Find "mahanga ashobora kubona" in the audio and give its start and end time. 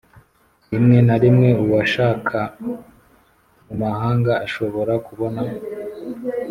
3.81-5.41